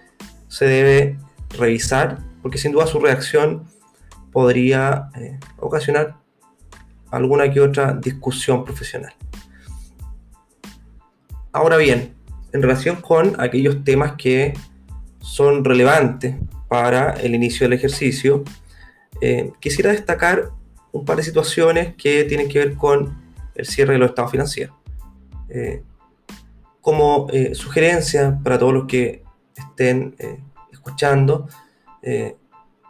se 0.54 0.66
debe 0.66 1.18
revisar, 1.58 2.20
porque 2.44 2.60
sin 2.60 2.74
duda 2.74 2.86
su 2.86 3.00
reacción 3.00 3.64
podría 4.32 5.10
eh, 5.16 5.40
ocasionar 5.58 6.18
alguna 7.10 7.52
que 7.52 7.60
otra 7.60 7.94
discusión 7.94 8.64
profesional. 8.64 9.16
Ahora 11.52 11.78
bien, 11.78 12.14
en 12.52 12.62
relación 12.62 12.98
con 12.98 13.42
aquellos 13.42 13.84
temas 13.84 14.14
que 14.16 14.54
son 15.22 15.66
relevantes 15.66 16.36
para 16.68 17.14
el 17.14 17.34
inicio 17.34 17.66
del 17.66 17.74
ejercicio, 17.74 18.44
eh, 19.22 19.52
quisiera 19.60 19.90
destacar 19.90 20.52
un 20.92 21.04
par 21.04 21.18
de 21.18 21.24
situaciones 21.24 21.96
que 21.96 22.26
tienen 22.26 22.48
que 22.48 22.60
ver 22.60 22.76
con 22.76 23.18
el 23.56 23.66
cierre 23.66 23.94
de 23.94 24.00
los 24.00 24.10
estados 24.10 24.30
financieros. 24.30 24.76
Eh, 25.50 25.82
como 26.80 27.28
sugerencia 27.54 28.38
para 28.44 28.60
todos 28.60 28.74
los 28.74 28.86
que 28.88 29.23
estén 29.56 30.16
eh, 30.20 30.40
escuchando, 30.72 31.48
eh, 32.02 32.36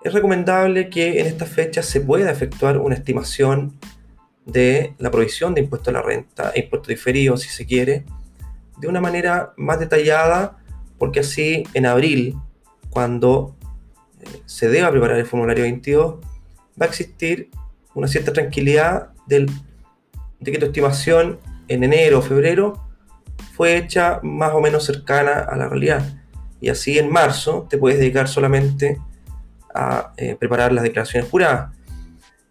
es 0.04 0.14
recomendable 0.14 0.90
que 0.90 1.22
en 1.22 1.28
esta 1.28 1.46
fecha 1.46 1.82
se 1.82 2.02
pueda 2.02 2.30
efectuar 2.30 2.78
una 2.78 2.96
estimación 2.96 3.80
de 4.46 4.96
la 4.98 5.10
provisión 5.12 5.54
de 5.54 5.62
impuesto 5.62 5.90
a 5.90 5.94
la 5.94 6.02
renta 6.02 6.52
e 6.54 6.62
impuesto 6.62 6.90
diferido, 6.90 7.38
si 7.38 7.50
se 7.50 7.66
quiere, 7.66 8.04
de 8.78 8.88
una 8.88 9.00
manera 9.00 9.54
más 9.56 9.80
detallada, 9.80 10.58
porque 10.98 11.22
así 11.22 11.64
en 11.74 11.86
abril, 11.86 12.36
cuando 12.90 13.56
eh, 14.20 14.42
se 14.46 14.68
deba 14.68 14.92
preparar 14.92 15.18
el 15.18 15.26
formulario 15.26 15.64
22, 15.64 16.16
va 16.82 16.86
a 16.86 16.90
existir 16.90 17.50
una 17.94 18.08
cierta 18.08 18.34
tranquilidad 18.34 19.12
del, 19.28 19.50
de 20.40 20.52
que 20.52 20.58
tu 20.58 20.66
estimación 20.66 21.40
en 21.70 21.84
enero 21.84 22.20
o 22.20 22.22
febrero 22.22 22.90
fue 23.54 23.78
hecha 23.78 24.20
más 24.24 24.52
o 24.54 24.60
menos 24.60 24.84
cercana 24.84 25.40
a 25.40 25.56
la 25.56 25.70
realidad 25.70 26.23
y 26.64 26.70
así 26.70 26.98
en 26.98 27.12
marzo 27.12 27.68
te 27.70 27.78
puedes 27.78 28.00
dedicar 28.00 28.30
solamente 28.30 28.98
a 29.76 30.14
eh, 30.16 30.38
preparar 30.40 30.72
las 30.72 30.86
declaraciones 30.86 31.30
juradas. 31.30 31.76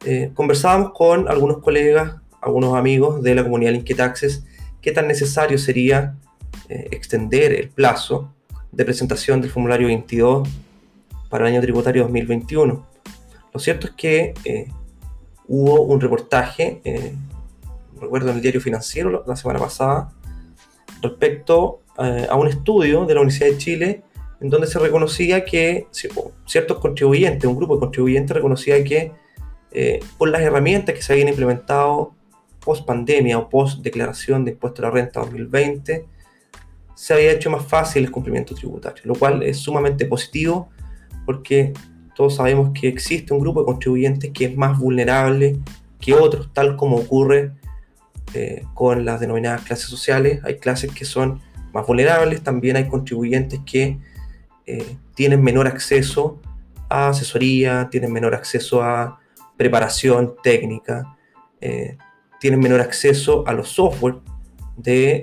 Eh, 0.04 0.32
conversábamos 0.34 0.92
con 0.92 1.30
algunos 1.30 1.62
colegas, 1.62 2.16
algunos 2.42 2.76
amigos 2.76 3.22
de 3.22 3.34
la 3.34 3.42
comunidad 3.42 3.72
Linketaxes, 3.72 4.44
qué 4.82 4.92
tan 4.92 5.08
necesario 5.08 5.56
sería 5.56 6.14
eh, 6.68 6.88
extender 6.90 7.54
el 7.54 7.70
plazo 7.70 8.34
de 8.70 8.84
presentación 8.84 9.40
del 9.40 9.50
formulario 9.50 9.86
22 9.86 10.46
para 11.30 11.46
el 11.48 11.54
año 11.54 11.62
tributario 11.62 12.02
2021. 12.02 12.86
Lo 13.54 13.60
cierto 13.60 13.86
es 13.86 13.94
que 13.94 14.34
hubo 15.48 15.80
un 15.84 16.02
reportaje, 16.02 16.82
recuerdo 17.98 18.28
en 18.28 18.36
el 18.36 18.42
diario 18.42 18.60
financiero 18.60 19.24
la 19.26 19.36
semana 19.36 19.58
pasada, 19.58 20.12
respecto 21.02 21.80
eh, 21.98 22.26
a 22.30 22.36
un 22.36 22.48
estudio 22.48 23.04
de 23.04 23.14
la 23.14 23.20
Universidad 23.20 23.50
de 23.50 23.58
Chile 23.58 24.02
en 24.40 24.50
donde 24.50 24.66
se 24.66 24.78
reconocía 24.78 25.44
que 25.44 25.86
ciertos 26.46 26.78
contribuyentes, 26.78 27.48
un 27.48 27.56
grupo 27.56 27.74
de 27.74 27.80
contribuyentes 27.80 28.34
reconocía 28.34 28.82
que 28.82 29.12
eh, 29.70 30.00
por 30.18 30.30
las 30.30 30.42
herramientas 30.42 30.94
que 30.94 31.02
se 31.02 31.12
habían 31.12 31.28
implementado 31.28 32.12
post 32.58 32.84
pandemia 32.84 33.38
o 33.38 33.48
post 33.48 33.82
declaración 33.82 34.44
de 34.44 34.52
impuesto 34.52 34.82
a 34.82 34.86
la 34.86 34.90
renta 34.90 35.20
2020, 35.20 36.06
se 36.94 37.14
había 37.14 37.32
hecho 37.32 37.50
más 37.50 37.64
fácil 37.64 38.04
el 38.04 38.10
cumplimiento 38.10 38.54
tributario, 38.54 39.02
lo 39.04 39.14
cual 39.14 39.42
es 39.42 39.58
sumamente 39.58 40.06
positivo 40.06 40.70
porque 41.24 41.72
todos 42.14 42.36
sabemos 42.36 42.70
que 42.78 42.88
existe 42.88 43.32
un 43.32 43.40
grupo 43.40 43.60
de 43.60 43.66
contribuyentes 43.66 44.30
que 44.32 44.46
es 44.46 44.56
más 44.56 44.78
vulnerable 44.78 45.58
que 46.00 46.14
otros, 46.14 46.52
tal 46.52 46.76
como 46.76 46.96
ocurre 46.96 47.52
eh, 48.34 48.64
con 48.72 49.04
las 49.04 49.20
denominadas 49.20 49.62
clases 49.62 49.86
sociales. 49.86 50.40
Hay 50.44 50.56
clases 50.56 50.90
que 50.92 51.04
son 51.04 51.42
más 51.74 51.86
vulnerables, 51.86 52.42
también 52.42 52.76
hay 52.76 52.88
contribuyentes 52.88 53.60
que 53.66 53.98
eh, 54.64 54.96
tienen 55.14 55.42
menor 55.42 55.66
acceso 55.66 56.40
a 56.88 57.08
asesoría, 57.08 57.88
tienen 57.90 58.10
menor 58.10 58.34
acceso 58.34 58.82
a 58.82 59.20
preparación 59.58 60.34
técnica, 60.42 61.14
eh, 61.60 61.98
tienen 62.40 62.60
menor 62.60 62.80
acceso 62.80 63.46
a 63.46 63.52
los 63.52 63.68
software 63.68 64.16
de, 64.78 65.22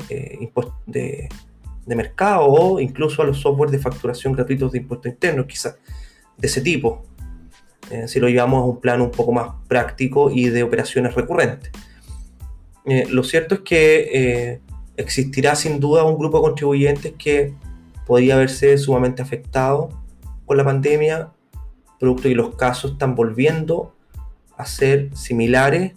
de, 0.85 1.95
mercado 1.95 2.45
o 2.45 2.79
incluso 2.79 3.23
a 3.23 3.25
los 3.25 3.39
software 3.39 3.71
de 3.71 3.79
facturación 3.79 4.33
gratuitos 4.33 4.71
de 4.71 4.77
impuestos 4.77 5.11
internos, 5.11 5.47
quizás 5.47 5.79
de 6.37 6.47
ese 6.47 6.61
tipo, 6.61 7.03
si 8.05 8.19
lo 8.19 8.29
llevamos 8.29 8.61
a 8.61 8.65
un 8.65 8.79
plano 8.79 9.05
un 9.05 9.11
poco 9.11 9.31
más 9.31 9.49
práctico 9.67 10.29
y 10.29 10.49
de 10.49 10.61
operaciones 10.61 11.15
recurrentes. 11.15 11.71
Lo 13.09 13.23
cierto 13.23 13.55
es 13.55 13.61
que 13.61 14.61
existirá 14.97 15.55
sin 15.55 15.79
duda 15.79 16.03
un 16.03 16.17
grupo 16.17 16.37
de 16.37 16.43
contribuyentes 16.43 17.13
que 17.17 17.53
podría 18.05 18.37
verse 18.37 18.77
sumamente 18.77 19.21
afectado 19.21 19.89
por 20.45 20.57
la 20.57 20.65
pandemia, 20.65 21.29
producto 21.99 22.23
de 22.23 22.29
que 22.29 22.35
los 22.35 22.55
casos 22.55 22.93
están 22.93 23.15
volviendo 23.15 23.93
a 24.57 24.65
ser 24.65 25.15
similares 25.15 25.93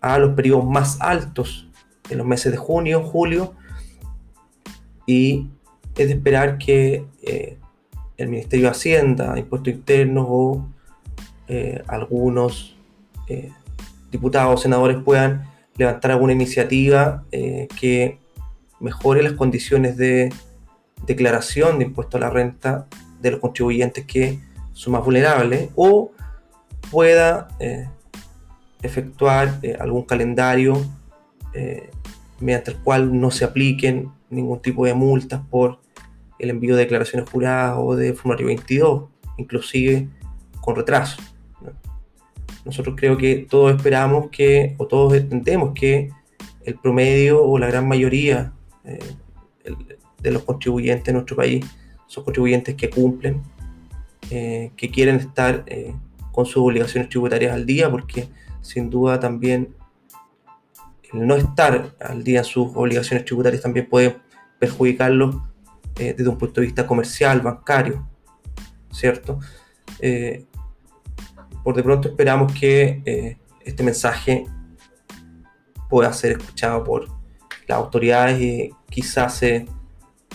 a 0.00 0.18
los 0.18 0.34
periodos 0.34 0.64
más 0.64 1.00
altos 1.00 1.68
en 2.10 2.18
los 2.18 2.26
meses 2.26 2.50
de 2.50 2.58
junio, 2.58 3.02
julio, 3.02 3.54
y 5.06 5.50
es 5.96 6.08
de 6.08 6.14
esperar 6.14 6.58
que 6.58 7.06
eh, 7.22 7.58
el 8.16 8.28
Ministerio 8.28 8.66
de 8.66 8.70
Hacienda, 8.70 9.38
Impuestos 9.38 9.72
Internos 9.72 10.26
o 10.28 10.66
eh, 11.46 11.82
algunos 11.86 12.76
eh, 13.28 13.52
diputados 14.10 14.60
o 14.60 14.62
senadores 14.62 14.98
puedan 15.04 15.46
levantar 15.76 16.12
alguna 16.12 16.32
iniciativa 16.32 17.24
que 17.30 18.18
mejore 18.80 19.22
las 19.22 19.32
condiciones 19.32 19.96
de 19.96 20.32
declaración 21.06 21.78
de 21.78 21.86
impuesto 21.86 22.16
a 22.16 22.20
la 22.20 22.30
renta 22.30 22.86
de 23.20 23.32
los 23.32 23.40
contribuyentes 23.40 24.04
que 24.04 24.38
son 24.72 24.92
más 24.92 25.04
vulnerables 25.04 25.70
o 25.74 26.12
pueda 26.90 27.48
eh, 27.60 27.88
efectuar 28.82 29.58
eh, 29.62 29.76
algún 29.80 30.02
calendario 30.04 30.84
eh, 31.54 31.90
mediante 32.40 32.72
el 32.72 32.78
cual 32.78 33.18
no 33.18 33.30
se 33.30 33.44
apliquen 33.44 34.10
ningún 34.30 34.60
tipo 34.60 34.84
de 34.84 34.94
multas 34.94 35.40
por 35.50 35.80
el 36.38 36.50
envío 36.50 36.76
de 36.76 36.82
declaraciones 36.82 37.28
juradas 37.30 37.76
o 37.78 37.96
de 37.96 38.12
formulario 38.12 38.48
22, 38.48 39.04
inclusive 39.38 40.08
con 40.60 40.76
retraso. 40.76 41.22
Nosotros 42.64 42.94
creo 42.98 43.16
que 43.16 43.46
todos 43.48 43.74
esperamos 43.76 44.30
que, 44.30 44.74
o 44.78 44.86
todos 44.86 45.14
entendemos 45.14 45.72
que 45.74 46.10
el 46.64 46.74
promedio 46.76 47.44
o 47.44 47.58
la 47.58 47.66
gran 47.66 47.86
mayoría 47.86 48.52
eh, 48.84 48.98
de 50.20 50.30
los 50.30 50.44
contribuyentes 50.44 51.08
en 51.08 51.14
nuestro 51.14 51.36
país 51.36 51.64
son 52.06 52.24
contribuyentes 52.24 52.74
que 52.74 52.88
cumplen, 52.88 53.42
eh, 54.30 54.72
que 54.76 54.90
quieren 54.90 55.16
estar 55.16 55.64
eh, 55.66 55.94
con 56.32 56.46
sus 56.46 56.56
obligaciones 56.56 57.10
tributarias 57.10 57.52
al 57.52 57.66
día, 57.66 57.90
porque 57.90 58.28
sin 58.62 58.88
duda 58.88 59.20
también 59.20 59.74
el 61.12 61.26
no 61.26 61.36
estar 61.36 61.94
al 62.00 62.24
día 62.24 62.38
en 62.38 62.44
sus 62.44 62.68
obligaciones 62.74 63.26
tributarias 63.26 63.62
también 63.62 63.88
puede 63.88 64.16
perjudicarlos 64.58 65.36
desde 65.94 66.28
un 66.28 66.38
punto 66.38 66.60
de 66.60 66.66
vista 66.66 66.86
comercial, 66.88 67.40
bancario, 67.40 68.08
¿cierto? 68.90 69.38
Por 71.64 71.74
de 71.74 71.82
pronto 71.82 72.08
esperamos 72.08 72.52
que 72.52 73.36
este 73.64 73.82
mensaje 73.82 74.46
pueda 75.88 76.12
ser 76.12 76.32
escuchado 76.32 76.84
por 76.84 77.08
las 77.66 77.78
autoridades 77.78 78.40
y 78.40 78.70
quizás 78.90 79.36
se, 79.36 79.66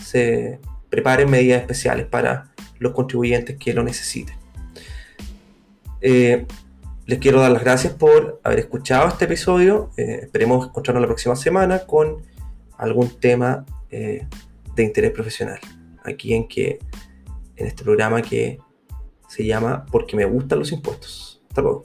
se 0.02 0.58
preparen 0.88 1.30
medidas 1.30 1.60
especiales 1.60 2.06
para 2.06 2.50
los 2.78 2.92
contribuyentes 2.92 3.56
que 3.56 3.72
lo 3.72 3.82
necesiten. 3.82 4.34
Eh, 6.00 6.46
les 7.06 7.18
quiero 7.18 7.40
dar 7.40 7.50
las 7.50 7.62
gracias 7.62 7.92
por 7.92 8.40
haber 8.42 8.60
escuchado 8.60 9.08
este 9.08 9.26
episodio. 9.26 9.90
Eh, 9.96 10.20
esperemos 10.22 10.68
encontrarnos 10.68 11.02
la 11.02 11.08
próxima 11.08 11.36
semana 11.36 11.80
con 11.80 12.22
algún 12.78 13.10
tema 13.20 13.64
eh, 13.90 14.26
de 14.74 14.82
interés 14.82 15.10
profesional. 15.10 15.58
Aquí 16.04 16.34
en 16.34 16.48
que 16.48 16.78
en 17.56 17.66
este 17.66 17.84
programa 17.84 18.22
que 18.22 18.58
se 19.30 19.46
llama 19.46 19.86
Porque 19.92 20.16
me 20.16 20.24
gustan 20.24 20.58
los 20.58 20.72
impuestos. 20.72 21.40
Hasta 21.48 21.62
luego. 21.62 21.84